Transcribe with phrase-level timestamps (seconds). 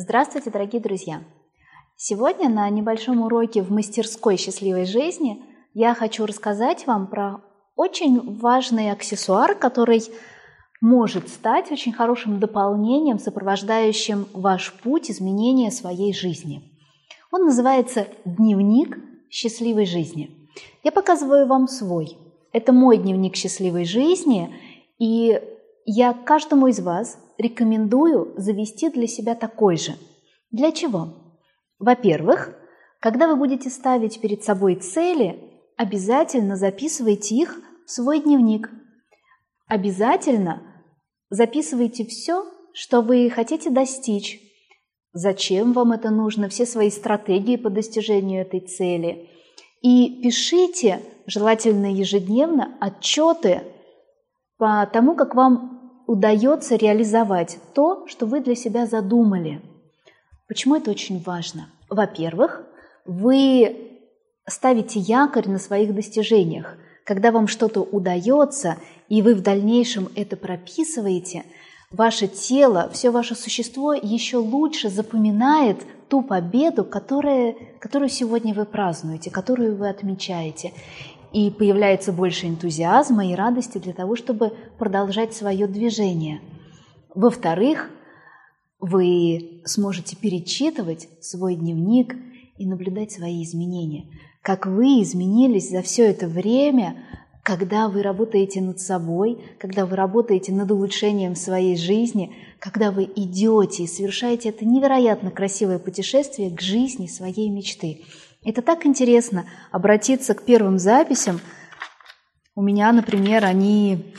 [0.00, 1.24] Здравствуйте, дорогие друзья!
[1.96, 5.42] Сегодня на небольшом уроке в мастерской счастливой жизни
[5.74, 7.40] я хочу рассказать вам про
[7.74, 10.02] очень важный аксессуар, который
[10.80, 16.62] может стать очень хорошим дополнением, сопровождающим ваш путь изменения своей жизни.
[17.32, 18.96] Он называется «Дневник
[19.30, 20.48] счастливой жизни».
[20.84, 22.16] Я показываю вам свой.
[22.52, 24.54] Это мой дневник счастливой жизни,
[25.00, 25.42] и
[25.90, 29.94] я каждому из вас рекомендую завести для себя такой же.
[30.50, 31.14] Для чего?
[31.78, 32.54] Во-первых,
[33.00, 35.40] когда вы будете ставить перед собой цели,
[35.78, 38.70] обязательно записывайте их в свой дневник.
[39.66, 40.62] Обязательно
[41.30, 44.42] записывайте все, что вы хотите достичь,
[45.14, 49.30] зачем вам это нужно, все свои стратегии по достижению этой цели.
[49.80, 53.62] И пишите, желательно ежедневно, отчеты
[54.58, 55.77] по тому, как вам
[56.08, 59.60] удается реализовать то, что вы для себя задумали.
[60.48, 61.68] Почему это очень важно?
[61.90, 62.64] Во-первых,
[63.04, 64.00] вы
[64.46, 66.78] ставите якорь на своих достижениях.
[67.04, 68.78] Когда вам что-то удается,
[69.10, 71.44] и вы в дальнейшем это прописываете,
[71.90, 79.30] ваше тело, все ваше существо еще лучше запоминает ту победу, которая, которую сегодня вы празднуете,
[79.30, 80.72] которую вы отмечаете
[81.32, 86.40] и появляется больше энтузиазма и радости для того, чтобы продолжать свое движение.
[87.14, 87.90] Во-вторых,
[88.80, 92.16] вы сможете перечитывать свой дневник
[92.56, 94.06] и наблюдать свои изменения.
[94.42, 96.96] Как вы изменились за все это время,
[97.48, 103.84] когда вы работаете над собой, когда вы работаете над улучшением своей жизни, когда вы идете
[103.84, 108.04] и совершаете это невероятно красивое путешествие к жизни своей мечты.
[108.44, 111.40] Это так интересно обратиться к первым записям.
[112.54, 114.12] У меня, например, они...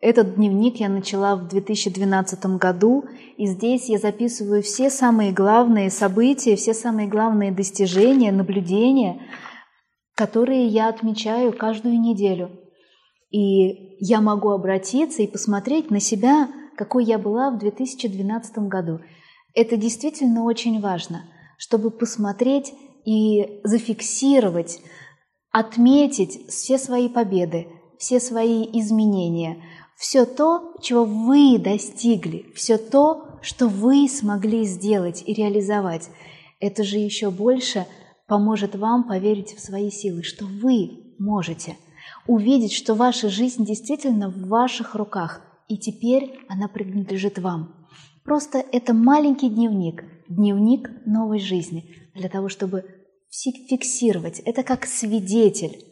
[0.00, 3.04] Этот дневник я начала в 2012 году,
[3.36, 9.20] и здесь я записываю все самые главные события, все самые главные достижения, наблюдения,
[10.14, 12.50] которые я отмечаю каждую неделю.
[13.30, 19.00] И я могу обратиться и посмотреть на себя, какой я была в 2012 году.
[19.54, 21.24] Это действительно очень важно–
[21.56, 24.80] чтобы посмотреть и зафиксировать,
[25.50, 29.62] отметить все свои победы, все свои изменения,
[29.96, 36.10] все то, чего вы достигли, все то, что вы смогли сделать и реализовать.
[36.60, 37.86] Это же еще больше
[38.26, 41.76] поможет вам поверить в свои силы, что вы можете
[42.26, 47.86] увидеть, что ваша жизнь действительно в ваших руках, и теперь она принадлежит вам.
[48.24, 52.84] Просто это маленький дневник, дневник новой жизни, для того, чтобы
[53.30, 54.40] фиксировать.
[54.40, 55.84] Это как свидетель.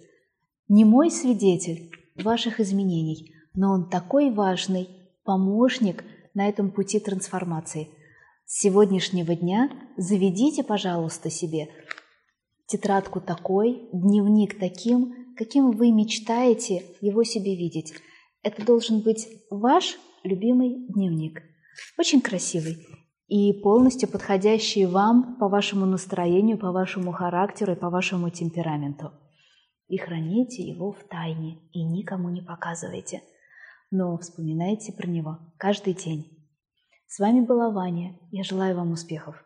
[0.69, 4.89] Не мой свидетель ваших изменений, но он такой важный
[5.25, 6.05] помощник
[6.35, 7.89] на этом пути трансформации.
[8.47, 11.69] С сегодняшнего дня заведите, пожалуйста, себе
[12.73, 17.93] тетрадку такой, дневник таким, каким вы мечтаете его себе видеть.
[18.43, 21.43] Это должен быть ваш любимый дневник.
[21.99, 22.79] Очень красивый
[23.29, 29.13] и полностью подходящий вам по вашему настроению, по вашему характеру и по вашему темпераменту.
[29.89, 33.23] И храните его в тайне и никому не показывайте.
[33.91, 36.27] Но вспоминайте про него каждый день.
[37.07, 38.19] С вами была Ваня.
[38.31, 39.37] Я желаю вам успехов.